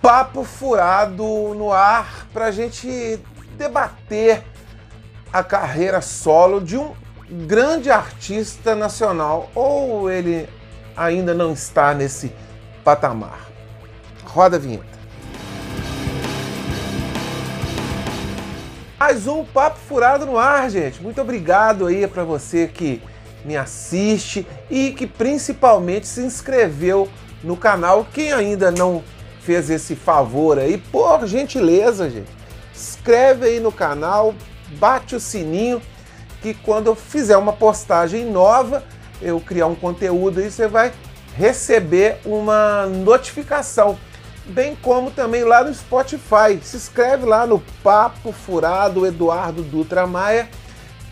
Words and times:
papo 0.00 0.44
furado 0.44 1.54
no 1.54 1.70
ar 1.72 2.26
para 2.32 2.46
a 2.46 2.50
gente 2.50 3.20
debater 3.56 4.42
a 5.32 5.44
carreira 5.44 6.00
solo 6.00 6.60
de 6.60 6.76
um 6.76 6.94
grande 7.46 7.90
artista 7.90 8.74
nacional, 8.74 9.50
ou 9.54 10.10
ele 10.10 10.48
ainda 10.96 11.34
não 11.34 11.52
está 11.52 11.94
nesse 11.94 12.32
patamar. 12.82 13.48
Roda 14.24 14.56
a 14.56 14.58
vinheta. 14.58 14.86
Mais 18.98 19.26
um 19.26 19.44
papo 19.44 19.78
furado 19.78 20.26
no 20.26 20.38
ar, 20.38 20.68
gente. 20.70 21.02
Muito 21.02 21.20
obrigado 21.20 21.86
aí 21.86 22.06
para 22.06 22.24
você 22.24 22.66
que 22.66 23.02
me 23.44 23.56
assiste 23.56 24.46
e 24.70 24.92
que 24.92 25.06
principalmente 25.06 26.06
se 26.06 26.20
inscreveu 26.20 27.08
no 27.42 27.56
canal. 27.56 28.06
Quem 28.12 28.32
ainda 28.32 28.70
não 28.70 29.02
fez 29.40 29.70
esse 29.70 29.96
favor 29.96 30.58
aí, 30.58 30.78
por 30.78 31.26
gentileza, 31.26 32.08
gente, 32.10 32.30
inscreve 32.74 33.46
aí 33.46 33.60
no 33.60 33.72
canal, 33.72 34.34
bate 34.78 35.16
o 35.16 35.20
sininho, 35.20 35.80
que 36.40 36.54
quando 36.54 36.86
eu 36.86 36.94
fizer 36.94 37.36
uma 37.36 37.52
postagem 37.52 38.24
nova, 38.24 38.82
eu 39.20 39.40
criar 39.40 39.66
um 39.66 39.74
conteúdo 39.74 40.40
aí, 40.40 40.50
você 40.50 40.66
vai 40.66 40.92
receber 41.36 42.18
uma 42.24 42.86
notificação. 42.86 43.98
Bem 44.46 44.76
como 44.82 45.10
também 45.10 45.44
lá 45.44 45.62
no 45.62 45.72
Spotify. 45.72 46.58
Se 46.62 46.76
inscreve 46.76 47.24
lá 47.24 47.46
no 47.46 47.60
Papo 47.84 48.32
Furado 48.32 49.06
Eduardo 49.06 49.62
Dutra 49.62 50.06
Maia, 50.06 50.48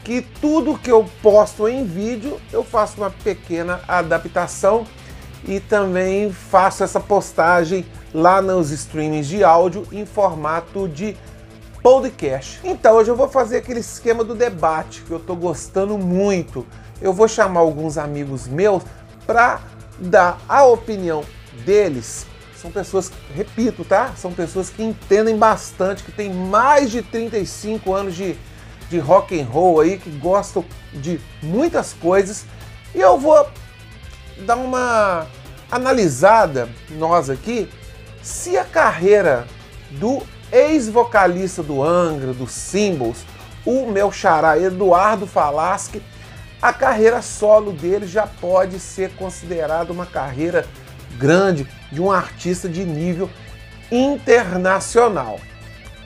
que 0.02 0.22
tudo 0.22 0.78
que 0.78 0.90
eu 0.90 1.08
posto 1.22 1.68
em 1.68 1.84
vídeo 1.84 2.40
eu 2.50 2.64
faço 2.64 2.96
uma 2.96 3.10
pequena 3.10 3.80
adaptação 3.86 4.86
e 5.46 5.60
também 5.60 6.32
faço 6.32 6.82
essa 6.82 6.98
postagem 6.98 7.84
lá 8.12 8.40
nos 8.40 8.70
streamings 8.70 9.26
de 9.26 9.44
áudio 9.44 9.86
em 9.92 10.06
formato 10.06 10.88
de 10.88 11.16
podcast. 11.82 12.60
Então 12.64 12.96
hoje 12.96 13.10
eu 13.10 13.16
vou 13.16 13.28
fazer 13.28 13.58
aquele 13.58 13.80
esquema 13.80 14.24
do 14.24 14.34
debate 14.34 15.02
que 15.02 15.10
eu 15.10 15.18
estou 15.18 15.36
gostando 15.36 15.96
muito. 15.98 16.66
Eu 17.00 17.12
vou 17.12 17.28
chamar 17.28 17.60
alguns 17.60 17.96
amigos 17.96 18.48
meus 18.48 18.82
para 19.26 19.60
dar 19.98 20.38
a 20.48 20.64
opinião 20.64 21.24
deles. 21.64 22.26
São 22.60 22.70
pessoas, 22.70 23.12
repito, 23.34 23.84
tá? 23.84 24.12
São 24.16 24.32
pessoas 24.32 24.68
que 24.68 24.82
entendem 24.82 25.36
bastante, 25.36 26.02
que 26.02 26.10
têm 26.10 26.32
mais 26.32 26.90
de 26.90 27.02
35 27.02 27.94
anos 27.94 28.16
de, 28.16 28.36
de 28.90 28.98
rock 28.98 29.40
and 29.40 29.44
roll 29.44 29.80
aí, 29.80 29.96
que 29.96 30.10
gostam 30.10 30.64
de 30.92 31.20
muitas 31.40 31.92
coisas. 31.92 32.44
E 32.92 33.00
eu 33.00 33.16
vou 33.16 33.46
dar 34.44 34.56
uma 34.56 35.26
analisada, 35.70 36.68
nós 36.90 37.30
aqui, 37.30 37.68
se 38.22 38.56
a 38.56 38.64
carreira 38.64 39.46
do 39.90 40.22
ex-vocalista 40.52 41.62
do 41.62 41.82
Angra, 41.82 42.32
do 42.32 42.46
Symbols, 42.46 43.24
o 43.64 43.86
meu 43.86 44.10
xará 44.10 44.58
Eduardo 44.58 45.26
Falaschi, 45.26 46.02
a 46.60 46.72
carreira 46.72 47.22
solo 47.22 47.72
dele 47.72 48.06
já 48.06 48.26
pode 48.26 48.80
ser 48.80 49.10
considerada 49.14 49.92
uma 49.92 50.06
carreira 50.06 50.66
grande 51.16 51.68
de 51.92 52.00
um 52.00 52.10
artista 52.10 52.68
de 52.68 52.84
nível 52.84 53.30
internacional. 53.90 55.38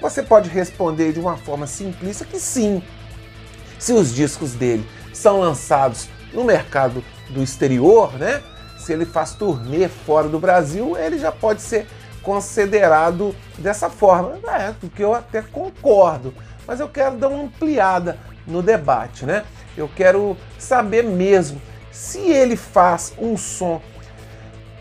Você 0.01 0.23
pode 0.23 0.49
responder 0.49 1.13
de 1.13 1.21
uma 1.21 1.37
forma 1.37 1.67
simplista 1.67 2.25
que 2.25 2.39
sim. 2.39 2.83
Se 3.79 3.93
os 3.93 4.15
discos 4.15 4.53
dele 4.53 4.87
são 5.13 5.41
lançados 5.41 6.09
no 6.33 6.45
mercado 6.45 7.05
do 7.31 7.43
exterior, 7.43 8.13
né? 8.15 8.43
Se 8.79 8.93
ele 8.93 9.07
faz 9.07 9.33
turnê 9.33 9.89
fora 9.89 10.29
do 10.29 10.41
Brasil, 10.41 10.97
ele 10.97 11.19
já 11.19 11.31
pode 11.31 11.63
ser 11.63 11.87
considerado 12.23 13.35
dessa 13.59 13.91
forma. 13.91 14.39
É, 14.51 14.73
porque 14.81 15.03
eu 15.03 15.15
até 15.15 15.43
concordo, 15.43 16.35
mas 16.67 16.81
eu 16.81 16.89
quero 16.89 17.17
dar 17.17 17.29
uma 17.29 17.45
ampliada 17.45 18.19
no 18.47 18.63
debate, 18.63 19.25
né? 19.25 19.45
Eu 19.77 19.89
quero 19.89 20.37
saber 20.59 21.03
mesmo 21.03 21.61
se 21.91 22.19
ele 22.19 22.57
faz 22.57 23.13
um 23.19 23.37
som 23.37 23.81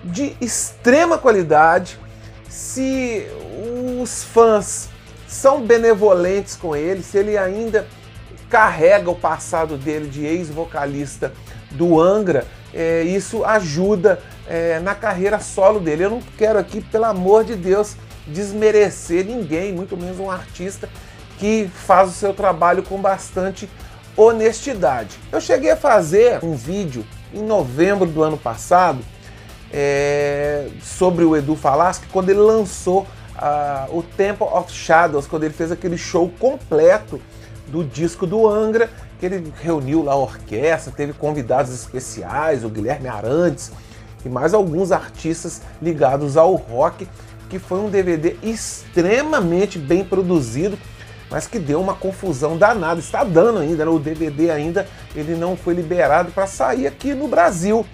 de 0.04 0.36
extrema 0.42 1.18
qualidade, 1.18 2.00
se 2.50 3.28
os 4.02 4.24
fãs 4.24 4.90
são 5.28 5.62
benevolentes 5.62 6.56
com 6.56 6.76
ele, 6.76 7.04
se 7.04 7.18
ele 7.18 7.38
ainda 7.38 7.88
carrega 8.50 9.10
o 9.10 9.16
passado 9.16 9.78
dele 9.78 10.10
de 10.10 10.26
ex-vocalista 10.26 11.32
do 11.72 12.00
Angra, 12.00 12.46
é, 12.74 13.04
isso 13.04 13.46
ajuda 13.46 14.20
é, 14.52 14.82
na 14.82 14.94
carreira 14.94 15.40
solo 15.40 15.80
dele. 15.80 16.04
Eu 16.04 16.10
não 16.10 16.22
quero 16.38 16.60
aqui, 16.60 16.82
pelo 16.82 17.06
amor 17.06 17.46
de 17.46 17.56
Deus, 17.56 17.96
desmerecer 18.28 19.26
ninguém, 19.26 19.72
muito 19.72 19.96
menos 19.96 20.20
um 20.20 20.30
artista 20.30 20.90
que 21.38 21.72
faz 21.74 22.10
o 22.10 22.12
seu 22.12 22.34
trabalho 22.34 22.84
com 22.84 23.02
bastante 23.02 23.70
honestidade. 24.16 25.18
Eu 25.32 25.40
cheguei 25.40 25.72
a 25.72 25.78
fazer 25.78 26.44
um 26.44 26.54
vídeo 26.54 27.06
em 27.34 27.42
novembro 27.42 28.06
do 28.06 28.22
ano 28.22 28.38
passado 28.38 29.00
é, 29.72 30.68
sobre 30.84 31.24
o 31.24 31.36
Edu 31.38 31.56
Falaschi 31.56 32.02
quando 32.12 32.30
ele 32.30 32.40
lançou 32.40 33.04
uh, 33.38 33.98
o 33.98 34.04
Temple 34.04 34.48
of 34.48 34.70
Shadows, 34.70 35.28
quando 35.28 35.46
ele 35.46 35.54
fez 35.54 35.72
aquele 35.72 35.98
show 35.98 36.30
completo 36.38 37.22
do 37.68 37.86
disco 37.86 38.28
do 38.28 38.46
Angra, 38.50 38.90
que 39.18 39.26
ele 39.26 39.54
reuniu 39.62 40.04
lá 40.04 40.12
a 40.12 40.18
orquestra, 40.18 40.92
teve 40.92 41.14
convidados 41.14 41.74
especiais, 41.74 42.66
o 42.66 42.70
Guilherme 42.70 43.08
Arantes 43.08 43.72
e 44.26 44.30
mais 44.30 44.54
alguns 44.54 44.92
artistas 44.92 45.62
ligados 45.82 46.38
ao 46.38 46.56
rock, 46.56 47.08
que 47.50 47.60
foi 47.60 47.80
um 47.80 47.90
DVD 47.90 48.38
extremamente 48.42 49.78
bem 49.78 50.04
produzido, 50.04 50.78
mas 51.30 51.48
que 51.48 51.60
deu 51.60 51.82
uma 51.82 51.94
confusão 51.94 52.58
danada. 52.58 53.00
Está 53.00 53.24
dando 53.24 53.60
ainda, 53.60 53.86
né? 53.86 53.92
o 53.92 54.00
DVD 54.00 54.52
ainda 54.52 54.88
ele 55.16 55.36
não 55.36 55.56
foi 55.56 55.74
liberado 55.74 56.32
para 56.32 56.48
sair 56.48 56.88
aqui 56.88 57.14
no 57.14 57.28
Brasil. 57.28 57.86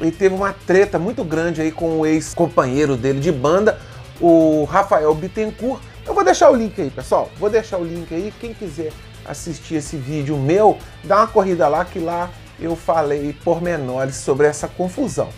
E 0.00 0.10
teve 0.12 0.34
uma 0.34 0.52
treta 0.52 0.98
muito 0.98 1.24
grande 1.24 1.60
aí 1.60 1.72
com 1.72 1.98
o 1.98 2.06
ex-companheiro 2.06 2.96
dele 2.96 3.18
de 3.18 3.32
banda, 3.32 3.78
o 4.20 4.64
Rafael 4.64 5.12
Bittencourt. 5.14 5.82
Eu 6.06 6.14
vou 6.14 6.24
deixar 6.24 6.50
o 6.50 6.54
link 6.54 6.80
aí, 6.80 6.88
pessoal. 6.88 7.30
Vou 7.38 7.50
deixar 7.50 7.78
o 7.78 7.84
link 7.84 8.14
aí. 8.14 8.32
Quem 8.40 8.54
quiser 8.54 8.92
assistir 9.26 9.74
esse 9.74 9.96
vídeo 9.96 10.36
meu, 10.36 10.78
dá 11.04 11.18
uma 11.18 11.26
corrida 11.26 11.68
lá 11.68 11.84
que 11.84 11.98
lá 11.98 12.30
eu 12.60 12.74
falei 12.74 13.36
pormenores 13.44 14.16
sobre 14.16 14.46
essa 14.46 14.66
confusão. 14.66 15.28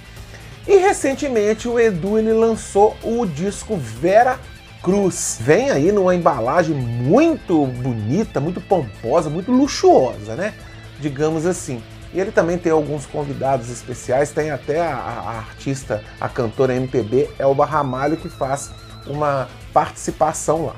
E 0.71 0.77
recentemente 0.77 1.67
o 1.67 1.81
Edu 1.81 2.17
ele 2.17 2.33
lançou 2.33 2.97
o 3.03 3.27
disco 3.27 3.77
Vera 3.77 4.39
Cruz. 4.81 5.37
Vem 5.41 5.69
aí 5.69 5.91
numa 5.91 6.15
embalagem 6.15 6.77
muito 6.77 7.67
bonita, 7.67 8.39
muito 8.39 8.61
pomposa, 8.61 9.29
muito 9.29 9.51
luxuosa, 9.51 10.37
né? 10.37 10.55
Digamos 11.01 11.45
assim. 11.45 11.83
E 12.15 12.21
ele 12.21 12.31
também 12.31 12.57
tem 12.57 12.71
alguns 12.71 13.05
convidados 13.05 13.69
especiais, 13.69 14.31
tem 14.31 14.53
até 14.53 14.81
a, 14.81 14.95
a 14.95 15.39
artista, 15.39 16.05
a 16.21 16.29
cantora 16.29 16.73
MPB 16.73 17.31
Elba 17.37 17.67
Ramalho, 17.67 18.17
que 18.17 18.29
faz 18.29 18.71
uma 19.09 19.49
participação 19.73 20.67
lá. 20.67 20.77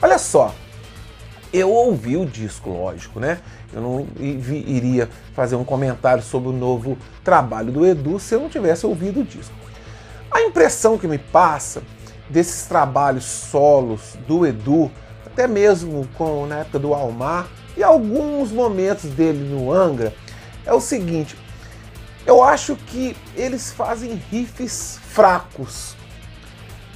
Olha 0.00 0.16
só, 0.16 0.54
eu 1.52 1.70
ouvi 1.70 2.16
o 2.16 2.24
disco, 2.24 2.70
lógico, 2.70 3.20
né? 3.20 3.40
Eu 3.72 3.80
não 3.80 4.06
iria 4.18 5.08
fazer 5.34 5.56
um 5.56 5.64
comentário 5.64 6.22
sobre 6.22 6.48
o 6.48 6.52
novo 6.52 6.98
trabalho 7.22 7.70
do 7.70 7.86
Edu 7.86 8.18
se 8.18 8.34
eu 8.34 8.40
não 8.40 8.48
tivesse 8.48 8.84
ouvido 8.84 9.20
o 9.20 9.24
disco. 9.24 9.54
A 10.30 10.42
impressão 10.42 10.98
que 10.98 11.06
me 11.06 11.18
passa 11.18 11.82
desses 12.28 12.66
trabalhos 12.66 13.24
solos 13.24 14.16
do 14.26 14.46
Edu, 14.46 14.90
até 15.26 15.46
mesmo 15.46 16.08
com, 16.16 16.46
na 16.46 16.60
época 16.60 16.78
do 16.78 16.94
Almar, 16.94 17.48
e 17.76 17.82
alguns 17.82 18.50
momentos 18.50 19.10
dele 19.10 19.48
no 19.48 19.72
Angra, 19.72 20.14
é 20.66 20.72
o 20.72 20.80
seguinte: 20.80 21.36
eu 22.26 22.42
acho 22.42 22.76
que 22.76 23.16
eles 23.36 23.72
fazem 23.72 24.14
riffs 24.30 24.98
fracos. 25.02 25.96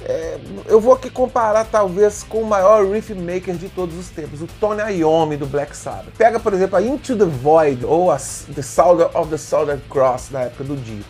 É, 0.07 0.37
eu 0.67 0.79
vou 0.79 0.93
aqui 0.93 1.09
comparar 1.09 1.65
talvez 1.65 2.21
com 2.21 2.43
o 2.43 2.45
maior 2.45 2.87
riff 2.87 3.11
maker 3.15 3.55
de 3.55 3.69
todos 3.69 3.97
os 3.97 4.07
tempos, 4.09 4.39
o 4.39 4.47
Tony 4.59 4.99
Iommi 4.99 5.35
do 5.35 5.47
Black 5.47 5.75
Sabbath. 5.75 6.13
Pega, 6.15 6.39
por 6.39 6.53
exemplo, 6.53 6.77
a 6.77 6.81
Into 6.81 7.17
the 7.17 7.25
Void 7.25 7.83
ou 7.83 8.11
a 8.11 8.17
The 8.17 8.61
Soldier 8.61 9.09
of 9.17 9.31
the 9.31 9.37
Southern 9.37 9.81
Cross 9.89 10.29
na 10.29 10.41
época 10.41 10.63
do 10.63 10.77
Dio. 10.77 11.03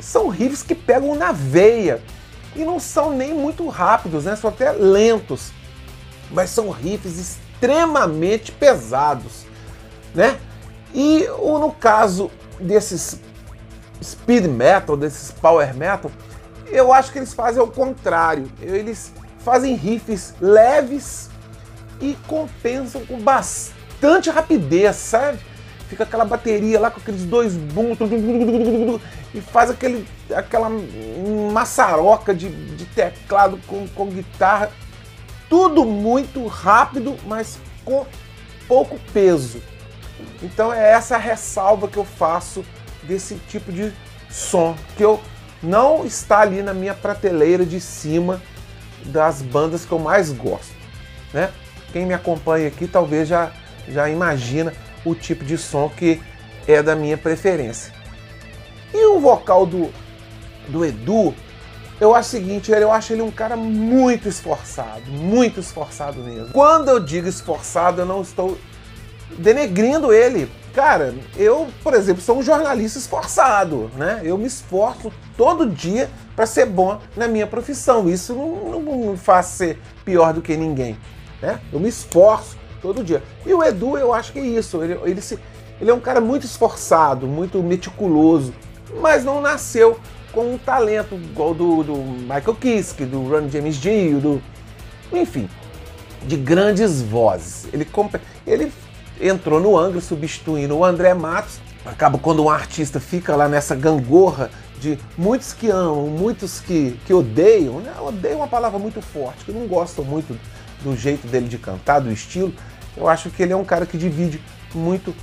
São 0.00 0.28
riffs 0.28 0.62
que 0.62 0.74
pegam 0.74 1.14
na 1.14 1.30
veia 1.30 2.00
e 2.54 2.64
não 2.64 2.80
são 2.80 3.12
nem 3.12 3.34
muito 3.34 3.68
rápidos, 3.68 4.24
né? 4.24 4.34
São 4.34 4.48
até 4.48 4.72
lentos, 4.72 5.52
mas 6.30 6.48
são 6.48 6.70
riffs 6.70 7.18
extremamente 7.18 8.50
pesados, 8.50 9.44
né? 10.14 10.38
E 10.94 11.26
no 11.26 11.70
caso 11.70 12.30
desses 12.58 13.20
speed 14.02 14.46
metal, 14.46 14.96
desses 14.96 15.30
power 15.30 15.74
metal, 15.74 16.10
eu 16.68 16.92
acho 16.92 17.12
que 17.12 17.18
eles 17.18 17.32
fazem 17.32 17.62
o 17.62 17.66
contrário. 17.66 18.50
Eles 18.60 19.12
fazem 19.40 19.74
riffs 19.74 20.34
leves 20.40 21.30
e 22.00 22.16
compensam 22.26 23.04
com 23.06 23.18
bastante 23.18 24.30
rapidez, 24.30 24.96
sabe? 24.96 25.38
fica 25.88 26.04
aquela 26.04 26.24
bateria 26.24 26.78
lá 26.80 26.90
com 26.90 27.00
aqueles 27.00 27.24
dois 27.24 27.54
bumos 27.54 27.98
e 29.34 29.40
faz 29.40 29.70
aquele, 29.70 30.06
aquela 30.34 30.68
maçaroca 31.52 32.34
de, 32.34 32.48
de 32.48 32.84
teclado 32.86 33.58
com, 33.66 33.86
com 33.88 34.06
guitarra. 34.06 34.70
Tudo 35.48 35.84
muito 35.84 36.46
rápido, 36.46 37.16
mas 37.26 37.58
com 37.84 38.04
pouco 38.66 38.98
peso. 39.12 39.62
Então 40.42 40.72
é 40.72 40.90
essa 40.90 41.16
ressalva 41.16 41.88
que 41.88 41.96
eu 41.96 42.04
faço 42.04 42.64
desse 43.02 43.36
tipo 43.48 43.70
de 43.70 43.92
som, 44.28 44.76
que 44.96 45.04
eu 45.04 45.20
não 45.62 46.04
está 46.04 46.40
ali 46.40 46.62
na 46.62 46.74
minha 46.74 46.94
prateleira 46.94 47.64
de 47.64 47.80
cima 47.80 48.42
das 49.04 49.42
bandas 49.42 49.84
que 49.84 49.92
eu 49.92 49.98
mais 49.98 50.30
gosto, 50.30 50.74
né? 51.32 51.50
Quem 51.92 52.04
me 52.04 52.14
acompanha 52.14 52.68
aqui 52.68 52.86
talvez 52.86 53.28
já 53.28 53.52
já 53.88 54.08
imagina 54.08 54.72
o 55.04 55.14
tipo 55.14 55.44
de 55.44 55.56
som 55.56 55.88
que 55.88 56.20
é 56.66 56.82
da 56.82 56.96
minha 56.96 57.16
preferência. 57.16 57.92
E 58.92 59.06
o 59.06 59.20
vocal 59.20 59.64
do, 59.64 59.92
do 60.68 60.84
Edu, 60.84 61.34
eu 62.00 62.14
acho 62.14 62.28
o 62.28 62.30
seguinte, 62.32 62.70
eu 62.70 62.92
acho 62.92 63.12
ele 63.12 63.22
um 63.22 63.30
cara 63.30 63.56
muito 63.56 64.28
esforçado, 64.28 65.10
muito 65.10 65.60
esforçado 65.60 66.20
mesmo. 66.20 66.52
Quando 66.52 66.88
eu 66.88 67.00
digo 67.00 67.28
esforçado, 67.28 68.00
eu 68.00 68.06
não 68.06 68.22
estou 68.22 68.58
denegrindo 69.38 70.12
ele. 70.12 70.50
Cara, 70.74 71.14
eu, 71.36 71.68
por 71.82 71.94
exemplo, 71.94 72.22
sou 72.22 72.38
um 72.38 72.42
jornalista 72.42 72.98
esforçado, 72.98 73.90
né? 73.96 74.20
Eu 74.22 74.36
me 74.36 74.46
esforço 74.46 75.10
todo 75.36 75.68
dia 75.68 76.10
para 76.34 76.44
ser 76.44 76.66
bom 76.66 77.00
na 77.16 77.26
minha 77.26 77.46
profissão. 77.46 78.08
Isso 78.08 78.34
não, 78.34 78.80
não 78.80 79.10
me 79.12 79.16
faz 79.16 79.46
ser 79.46 79.78
pior 80.04 80.34
do 80.34 80.42
que 80.42 80.54
ninguém, 80.54 80.98
né? 81.40 81.60
Eu 81.72 81.80
me 81.80 81.88
esforço 81.88 82.58
todo 82.82 83.02
dia. 83.02 83.22
E 83.46 83.54
o 83.54 83.64
Edu, 83.64 83.96
eu 83.96 84.12
acho 84.12 84.32
que 84.32 84.38
é 84.38 84.44
isso. 84.44 84.82
Ele, 84.82 84.98
ele, 85.04 85.20
se, 85.22 85.38
ele 85.80 85.90
é 85.90 85.94
um 85.94 86.00
cara 86.00 86.20
muito 86.20 86.44
esforçado, 86.44 87.26
muito 87.26 87.62
meticuloso, 87.62 88.52
mas 89.00 89.24
não 89.24 89.40
nasceu 89.40 89.98
com 90.30 90.52
um 90.52 90.58
talento 90.58 91.14
igual 91.14 91.54
do, 91.54 91.82
do 91.82 91.96
Michael 91.96 92.54
Kiske, 92.60 93.06
do 93.06 93.26
Ron 93.26 93.48
James 93.48 93.76
Dio, 93.76 94.20
do. 94.20 94.42
Enfim, 95.10 95.48
de 96.22 96.36
grandes 96.36 97.00
vozes. 97.00 97.66
Ele, 97.72 97.88
ele 98.46 98.72
entrou 99.20 99.60
no 99.60 99.76
Angra 99.76 100.00
substituindo 100.00 100.76
o 100.76 100.84
André 100.84 101.14
Matos. 101.14 101.58
Acaba 101.84 102.18
quando 102.18 102.42
um 102.42 102.50
artista 102.50 102.98
fica 102.98 103.36
lá 103.36 103.48
nessa 103.48 103.74
gangorra 103.74 104.50
de 104.80 104.98
muitos 105.16 105.52
que 105.52 105.70
amam, 105.70 106.06
muitos 106.08 106.60
que, 106.60 106.98
que 107.06 107.14
odeiam, 107.14 107.80
né? 107.80 107.94
Odeio 108.00 108.36
uma 108.36 108.48
palavra 108.48 108.78
muito 108.78 109.00
forte, 109.00 109.44
que 109.44 109.52
não 109.52 109.66
gostam 109.66 110.04
muito 110.04 110.38
do 110.82 110.96
jeito 110.96 111.26
dele 111.26 111.48
de 111.48 111.58
cantar, 111.58 112.00
do 112.00 112.10
estilo. 112.12 112.52
Eu 112.96 113.08
acho 113.08 113.30
que 113.30 113.42
ele 113.42 113.52
é 113.52 113.56
um 113.56 113.64
cara 113.64 113.86
que 113.86 113.96
divide 113.96 114.40
muito 114.74 115.14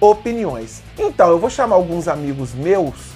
opiniões. 0.00 0.82
Então, 0.98 1.30
eu 1.30 1.38
vou 1.38 1.50
chamar 1.50 1.76
alguns 1.76 2.08
amigos 2.08 2.52
meus 2.52 3.12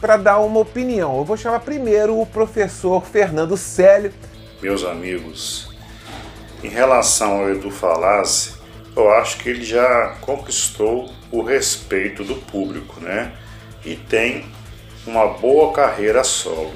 para 0.00 0.16
dar 0.16 0.38
uma 0.38 0.60
opinião. 0.60 1.18
Eu 1.18 1.24
vou 1.24 1.36
chamar 1.36 1.60
primeiro 1.60 2.20
o 2.20 2.26
professor 2.26 3.04
Fernando 3.04 3.56
Célio. 3.56 4.12
Meus 4.62 4.84
amigos, 4.84 5.74
em 6.62 6.68
relação 6.68 7.40
ao 7.40 7.50
Edu 7.50 7.70
Falassi, 7.70 8.55
eu 8.96 9.10
acho 9.12 9.38
que 9.38 9.48
ele 9.48 9.64
já 9.64 10.16
conquistou 10.20 11.12
o 11.30 11.42
respeito 11.42 12.24
do 12.24 12.36
público, 12.36 13.00
né? 13.00 13.32
E 13.84 13.94
tem 13.94 14.46
uma 15.06 15.26
boa 15.28 15.72
carreira 15.72 16.24
solo. 16.24 16.74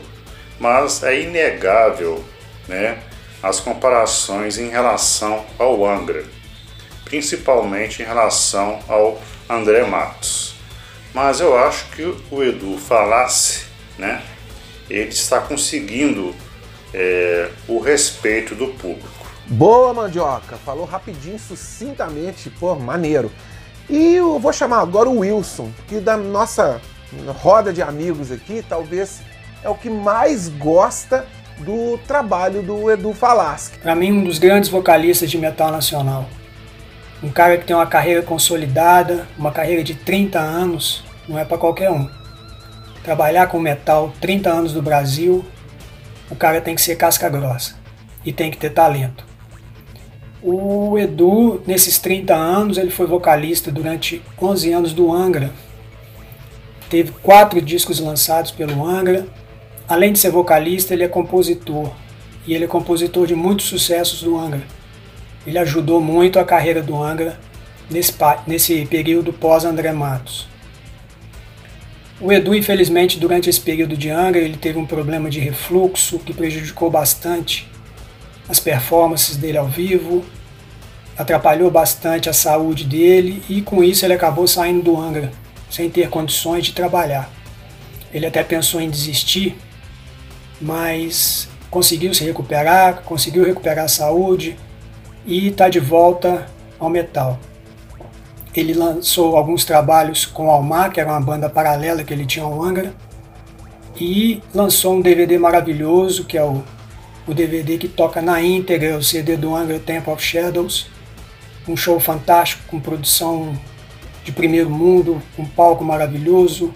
Mas 0.59 1.03
é 1.03 1.21
inegável, 1.21 2.23
né, 2.69 3.03
as 3.43 3.59
comparações 3.59 4.59
em 4.59 4.69
relação 4.69 5.45
ao 5.59 5.85
Angra 5.87 6.25
principalmente 7.11 8.03
em 8.03 8.05
relação 8.05 8.79
ao 8.89 9.21
André 9.49 9.83
Matos. 9.83 10.55
Mas 11.13 11.41
eu 11.41 11.59
acho 11.59 11.87
que 11.91 12.03
o 12.31 12.43
Edu 12.43 12.79
falasse, 12.79 13.65
né? 13.99 14.23
Ele 14.89 15.11
está 15.11 15.41
conseguindo 15.41 16.35
é, 16.95 17.51
o 17.67 17.81
respeito 17.81 18.55
do 18.55 18.69
público. 18.69 19.27
Boa, 19.53 19.93
Mandioca! 19.93 20.57
Falou 20.59 20.85
rapidinho, 20.85 21.37
sucintamente, 21.37 22.49
pô, 22.49 22.77
maneiro. 22.77 23.33
E 23.89 24.15
eu 24.15 24.39
vou 24.39 24.53
chamar 24.53 24.79
agora 24.79 25.09
o 25.09 25.19
Wilson, 25.19 25.73
que 25.89 25.99
da 25.99 26.17
nossa 26.17 26.81
roda 27.43 27.73
de 27.73 27.83
amigos 27.83 28.31
aqui, 28.31 28.65
talvez 28.67 29.21
é 29.65 29.69
o 29.69 29.75
que 29.75 29.91
mais 29.91 30.49
gosta 30.49 31.27
do 31.59 31.99
trabalho 32.07 32.63
do 32.63 32.89
Edu 32.93 33.13
Falaschi. 33.13 33.77
Para 33.83 33.97
mim, 33.97 34.13
um 34.13 34.23
dos 34.23 34.39
grandes 34.39 34.71
vocalistas 34.71 35.29
de 35.29 35.37
metal 35.37 35.73
nacional. 35.73 36.27
Um 37.21 37.29
cara 37.29 37.59
que 37.59 37.65
tem 37.65 37.75
uma 37.75 37.89
carreira 37.89 38.23
consolidada, 38.23 39.27
uma 39.37 39.51
carreira 39.51 39.83
de 39.83 39.97
30 39.97 40.39
anos, 40.39 41.03
não 41.29 41.37
é 41.37 41.45
para 41.45 41.59
qualquer 41.59 41.91
um. 41.91 42.09
Trabalhar 43.03 43.49
com 43.49 43.59
metal 43.59 44.13
30 44.21 44.49
anos 44.49 44.75
no 44.75 44.81
Brasil, 44.81 45.45
o 46.31 46.37
cara 46.37 46.61
tem 46.61 46.77
que 46.77 46.81
ser 46.81 46.95
casca 46.95 47.29
grossa 47.29 47.75
e 48.25 48.33
tem 48.33 48.49
que 48.49 48.57
ter 48.57 48.71
talento. 48.71 49.30
O 50.43 50.99
Edu, 50.99 51.63
nesses 51.67 51.99
30 51.99 52.35
anos, 52.35 52.79
ele 52.79 52.91
foi 52.91 53.07
vocalista 53.07 53.71
durante 53.71 54.23
11 54.41 54.73
anos 54.73 54.93
do 54.93 55.13
Angra. 55.13 55.53
Teve 56.89 57.13
quatro 57.23 57.61
discos 57.61 58.01
lançados 58.01 58.51
pelo 58.51 58.87
Angra. 58.87 59.27
Além 59.89 60.13
de 60.13 60.19
ser 60.19 60.31
vocalista, 60.31 60.95
ele 60.95 61.05
é 61.05 61.09
compositor. 61.09 61.91
E 62.47 62.55
ele 62.55 62.65
é 62.65 62.69
compositor 62.69 63.27
de 63.27 63.35
muitos 63.35 63.67
sucessos 63.67 64.23
do 64.23 64.39
Angra 64.39 64.63
ele 65.47 65.59
ajudou 65.59 66.01
muito 66.01 66.39
a 66.39 66.45
carreira 66.45 66.83
do 66.83 67.01
Angra 67.03 67.39
nesse, 67.91 68.13
nesse 68.47 68.87
período 68.87 69.33
pós-André 69.33 69.93
Matos. 69.93 70.49
O 72.21 72.31
Edu, 72.31 72.55
infelizmente, 72.55 73.19
durante 73.19 73.49
esse 73.49 73.61
período 73.61 73.97
de 73.97 74.11
Angra, 74.11 74.43
ele 74.43 74.57
teve 74.57 74.79
um 74.79 74.85
problema 74.85 75.31
de 75.31 75.41
refluxo 75.41 76.19
que 76.19 76.35
prejudicou 76.35 76.91
bastante 76.91 77.67
as 78.51 78.59
performances 78.59 79.37
dele 79.37 79.57
ao 79.57 79.69
vivo, 79.69 80.25
atrapalhou 81.17 81.71
bastante 81.71 82.29
a 82.29 82.33
saúde 82.33 82.85
dele 82.85 83.43
e 83.49 83.63
com 83.63 83.85
isso 83.85 84.05
ele 84.05 84.15
acabou 84.15 84.49
saindo 84.49 84.83
do 84.83 85.01
Angra 85.01 85.31
sem 85.71 85.89
ter 85.89 86.11
condições 86.11 86.65
de 86.65 86.73
trabalhar. 86.73 87.31
Ele 88.13 88.27
até 88.27 88.43
pensou 88.43 88.81
em 88.81 88.91
desistir, 88.91 89.57
mas 90.61 91.49
conseguiu 91.71 92.13
se 92.13 92.25
recuperar, 92.25 93.03
conseguiu 93.03 93.45
recuperar 93.45 93.85
a 93.85 93.89
saúde, 93.89 94.57
e 95.25 95.47
está 95.47 95.69
de 95.69 95.79
volta 95.79 96.47
ao 96.77 96.91
metal. 96.91 97.39
Ele 98.53 98.75
lançou 98.75 99.37
alguns 99.37 99.65
trabalhos 99.65 100.27
com 100.27 100.49
o 100.49 100.51
Almar, 100.51 100.91
que 100.91 100.99
era 100.99 101.09
uma 101.09 101.21
banda 101.21 101.49
paralela 101.49 102.03
que 102.03 102.13
ele 102.13 102.27
tinha 102.27 102.45
ao 102.45 102.61
Angra, 102.61 102.93
e 103.95 104.43
lançou 104.53 104.97
um 104.97 105.01
DVD 105.01 105.39
maravilhoso, 105.39 106.25
que 106.25 106.37
é 106.37 106.43
o, 106.43 106.65
o 107.31 107.35
DVD 107.35 107.79
que 107.79 107.87
toca 107.87 108.21
na 108.21 108.43
íntegra 108.43 108.99
o 108.99 109.05
CD 109.05 109.37
do 109.37 109.55
Angra 109.55 109.79
Temple 109.79 110.13
of 110.13 110.21
Shadows. 110.21 110.89
Um 111.69 111.77
show 111.77 112.01
fantástico, 112.01 112.65
com 112.67 112.81
produção 112.81 113.57
de 114.25 114.33
primeiro 114.33 114.69
mundo, 114.69 115.23
um 115.39 115.45
palco 115.47 115.85
maravilhoso, 115.85 116.75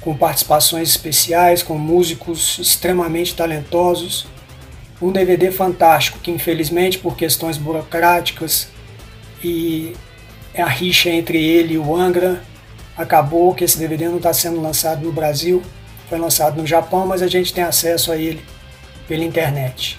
com 0.00 0.16
participações 0.16 0.88
especiais, 0.88 1.62
com 1.62 1.78
músicos 1.78 2.58
extremamente 2.58 3.36
talentosos. 3.36 4.26
Um 5.00 5.12
DVD 5.12 5.52
fantástico 5.52 6.18
que 6.18 6.32
infelizmente 6.32 6.98
por 6.98 7.16
questões 7.16 7.56
burocráticas 7.56 8.68
e 9.44 9.94
a 10.58 10.66
rixa 10.66 11.08
entre 11.08 11.40
ele 11.40 11.74
e 11.74 11.78
o 11.78 11.94
Angra 11.94 12.42
acabou 12.96 13.54
que 13.54 13.62
esse 13.62 13.78
DVD 13.78 14.08
não 14.08 14.16
está 14.16 14.32
sendo 14.32 14.60
lançado 14.60 15.04
no 15.04 15.12
Brasil, 15.12 15.62
foi 16.08 16.18
lançado 16.18 16.60
no 16.60 16.66
Japão, 16.66 17.06
mas 17.06 17.22
a 17.22 17.28
gente 17.28 17.54
tem 17.54 17.62
acesso 17.62 18.10
a 18.10 18.16
ele 18.16 18.42
pela 19.06 19.24
internet. 19.24 19.98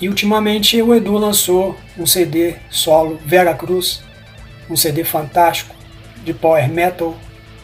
E 0.00 0.08
ultimamente 0.08 0.80
o 0.80 0.94
Edu 0.94 1.16
lançou 1.18 1.76
um 1.98 2.06
CD 2.06 2.56
solo 2.70 3.18
Vera 3.24 3.54
Cruz, 3.54 4.02
um 4.68 4.76
CD 4.76 5.04
fantástico 5.04 5.74
de 6.24 6.32
power 6.32 6.68
metal 6.68 7.16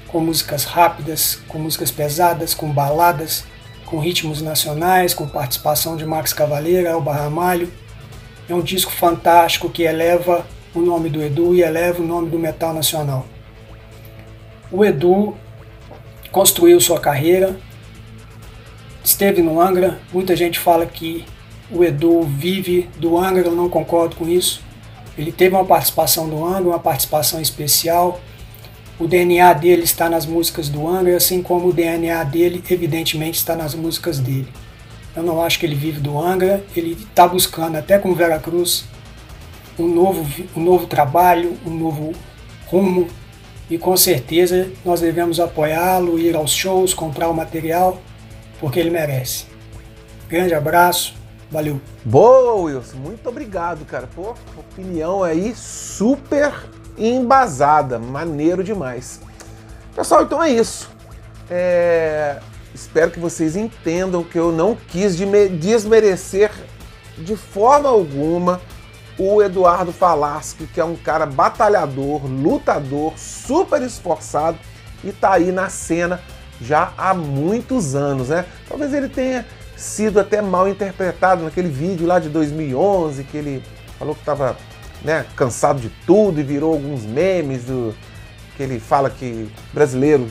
com 0.09 0.21
músicas 0.21 0.65
rápidas, 0.65 1.41
com 1.49 1.59
músicas 1.59 1.91
pesadas, 1.91 2.55
com 2.55 2.71
baladas 2.71 3.45
com 3.87 3.99
ritmos 3.99 4.43
nacionais, 4.43 5.15
com 5.15 5.27
participação 5.27 5.97
de 5.97 6.05
Max 6.05 6.33
Cavaleira, 6.33 6.91
Elba 6.91 7.15
Ramalho. 7.15 7.73
É 8.49 8.55
um 8.55 8.61
disco 8.61 8.91
fantástico 8.91 9.71
que 9.71 9.85
eleva 9.85 10.45
o 10.75 10.81
nome 10.81 11.09
do 11.09 11.23
Edu 11.23 11.55
e 11.55 11.63
eleva 11.63 12.03
o 12.03 12.07
nome 12.07 12.29
do 12.29 12.39
metal 12.39 12.75
nacional. 12.75 13.27
O 14.71 14.85
Edu 14.85 15.37
construiu 16.31 16.81
sua 16.81 17.01
carreira, 17.01 17.57
esteve 19.07 19.43
no 19.43 19.61
Angra. 19.61 19.99
Muita 20.13 20.37
gente 20.37 20.59
fala 20.59 20.85
que 20.85 21.25
o 21.71 21.83
Edu 21.83 22.23
vive 22.23 22.89
do 22.99 23.17
Angra, 23.19 23.49
eu 23.49 23.55
não 23.55 23.69
concordo 23.69 24.17
com 24.17 24.29
isso. 24.29 24.61
Ele 25.17 25.33
teve 25.33 25.55
uma 25.55 25.65
participação 25.65 26.29
do 26.29 26.45
Angra, 26.45 26.69
uma 26.69 26.79
participação 26.79 27.41
especial 27.41 28.21
o 28.99 29.07
DNA 29.07 29.53
dele 29.53 29.83
está 29.83 30.09
nas 30.09 30.25
músicas 30.25 30.71
do 30.71 30.89
Angra, 30.89 31.17
assim 31.17 31.43
como 31.43 31.69
o 31.69 31.73
DNA 31.73 32.25
dele, 32.25 32.65
evidentemente, 32.71 33.37
está 33.37 33.55
nas 33.55 33.75
músicas 33.75 34.19
dele. 34.19 34.49
Eu 35.15 35.23
não 35.23 35.43
acho 35.43 35.59
que 35.59 35.67
ele 35.67 35.75
vive 35.75 36.01
do 36.01 36.19
Angra, 36.19 36.65
ele 36.75 36.93
está 36.93 37.29
buscando, 37.29 37.77
até 37.77 37.99
com 37.99 38.15
Vera 38.15 38.39
Cruz, 38.39 38.85
um 39.79 39.87
novo, 39.87 40.27
um 40.57 40.63
novo 40.63 40.87
trabalho, 40.87 41.59
um 41.67 41.71
novo 41.71 42.13
rumo, 42.67 43.07
e 43.69 43.77
com 43.77 43.95
certeza 43.99 44.71
nós 44.83 45.03
devemos 45.03 45.41
apoiá-lo, 45.41 46.19
ir 46.19 46.35
aos 46.35 46.53
shows, 46.53 46.95
comprar 46.95 47.29
o 47.29 47.35
material, 47.35 48.01
porque 48.61 48.81
ele 48.81 48.91
merece. 48.91 49.47
Grande 50.29 50.55
abraço, 50.55 51.15
valeu. 51.51 51.81
Boa, 52.05 52.55
Wilson, 52.55 52.97
muito 52.97 53.29
obrigado, 53.29 53.85
cara. 53.85 54.09
Pô, 54.15 54.35
opinião 54.57 55.23
aí 55.23 55.55
super 55.55 56.53
embasada, 56.99 57.99
maneiro 57.99 58.65
demais. 58.65 59.21
Pessoal, 59.95 60.23
então 60.23 60.43
é 60.43 60.51
isso. 60.51 60.91
É... 61.51 62.39
Espero 62.75 63.11
que 63.11 63.19
vocês 63.19 63.57
entendam 63.57 64.23
que 64.23 64.39
eu 64.39 64.53
não 64.53 64.77
quis 64.77 65.17
desmerecer 65.59 66.51
de 67.17 67.35
forma 67.35 67.89
alguma 67.89 68.61
o 69.19 69.43
Eduardo 69.43 69.93
Falaschi, 69.93 70.67
que 70.75 70.79
é 70.81 70.85
um 70.85 70.95
cara 70.95 71.25
batalhador, 71.25 72.27
lutador, 72.27 73.15
super 73.17 73.81
esforçado 73.81 74.59
e 75.03 75.11
tá 75.11 75.33
aí 75.33 75.51
na 75.51 75.71
cena 75.71 76.21
já 76.61 76.93
há 76.97 77.15
muitos 77.15 77.95
anos, 77.95 78.29
né? 78.29 78.45
Talvez 78.69 78.93
ele 78.95 79.09
tenha 79.09 79.45
sido 79.77 80.19
até 80.19 80.41
mal 80.41 80.69
interpretado 80.69 81.45
naquele 81.45 81.69
vídeo 81.69 82.07
lá 82.07 82.19
de 82.19 82.29
2011 82.29 83.25
que 83.25 83.37
ele 83.37 83.63
falou 83.99 84.15
que 84.15 84.21
estava 84.21 84.57
né, 85.03 85.27
cansado 85.37 85.81
de 85.81 85.91
tudo 86.07 86.41
e 86.41 86.43
virou 86.43 86.73
alguns 86.73 87.05
memes 87.05 87.65
do 87.65 87.95
que 88.57 88.63
ele 88.63 88.81
fala 88.81 89.11
que 89.11 89.49
brasileiro 89.73 90.31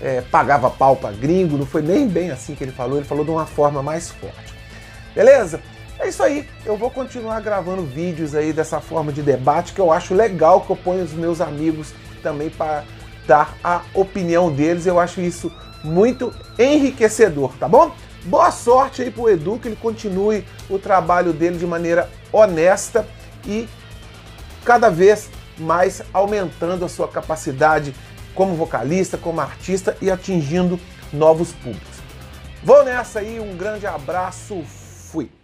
é, 0.00 0.22
pagava 0.22 0.70
pau 0.70 0.96
para 0.96 1.14
gringo, 1.14 1.58
não 1.58 1.66
foi 1.66 1.82
nem 1.82 2.08
bem 2.08 2.30
assim 2.30 2.54
que 2.54 2.64
ele 2.64 2.72
falou, 2.72 2.96
ele 2.96 3.06
falou 3.06 3.24
de 3.24 3.30
uma 3.30 3.46
forma 3.46 3.82
mais 3.82 4.10
forte. 4.10 4.54
Beleza? 5.14 5.60
É 5.98 6.08
isso 6.08 6.22
aí, 6.22 6.46
eu 6.64 6.76
vou 6.76 6.90
continuar 6.90 7.40
gravando 7.40 7.82
vídeos 7.82 8.34
aí 8.34 8.52
dessa 8.52 8.80
forma 8.80 9.12
de 9.12 9.22
debate 9.22 9.72
que 9.72 9.80
eu 9.80 9.90
acho 9.90 10.14
legal, 10.14 10.60
que 10.60 10.70
eu 10.70 10.76
ponho 10.76 11.02
os 11.02 11.12
meus 11.12 11.40
amigos 11.40 11.94
também 12.22 12.50
para 12.50 12.84
dar 13.26 13.56
a 13.62 13.82
opinião 13.94 14.52
deles, 14.52 14.86
eu 14.86 15.00
acho 15.00 15.20
isso 15.20 15.52
muito 15.82 16.32
enriquecedor, 16.58 17.52
tá 17.58 17.68
bom? 17.68 17.92
Boa 18.24 18.50
sorte 18.50 19.02
aí 19.02 19.10
pro 19.10 19.28
Edu, 19.28 19.58
que 19.58 19.68
ele 19.68 19.76
continue 19.76 20.44
o 20.68 20.78
trabalho 20.78 21.32
dele 21.32 21.58
de 21.58 21.66
maneira 21.66 22.10
honesta 22.32 23.06
e 23.46 23.68
cada 24.64 24.90
vez 24.90 25.30
mais 25.58 26.02
aumentando 26.12 26.84
a 26.84 26.88
sua 26.88 27.06
capacidade 27.06 27.94
como 28.34 28.54
vocalista, 28.54 29.16
como 29.16 29.40
artista 29.40 29.96
e 30.02 30.10
atingindo 30.10 30.78
novos 31.12 31.52
públicos. 31.52 31.96
Vou 32.62 32.84
nessa 32.84 33.20
aí, 33.20 33.38
um 33.38 33.56
grande 33.56 33.86
abraço, 33.86 34.62
fui! 35.10 35.36